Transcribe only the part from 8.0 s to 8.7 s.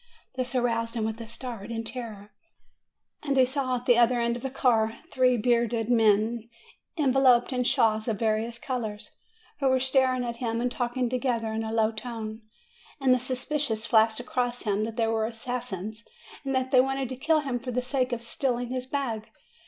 of various